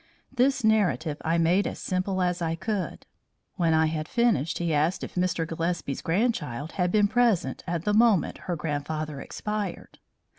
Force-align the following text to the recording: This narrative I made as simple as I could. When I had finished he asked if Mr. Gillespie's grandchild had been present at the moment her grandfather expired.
This 0.33 0.63
narrative 0.63 1.21
I 1.23 1.37
made 1.37 1.67
as 1.67 1.77
simple 1.77 2.23
as 2.23 2.41
I 2.41 2.55
could. 2.55 3.05
When 3.57 3.75
I 3.75 3.85
had 3.85 4.07
finished 4.07 4.57
he 4.57 4.73
asked 4.73 5.03
if 5.03 5.13
Mr. 5.13 5.45
Gillespie's 5.47 6.01
grandchild 6.01 6.71
had 6.71 6.91
been 6.91 7.07
present 7.07 7.63
at 7.67 7.85
the 7.85 7.93
moment 7.93 8.39
her 8.49 8.55
grandfather 8.55 9.21
expired. 9.21 9.99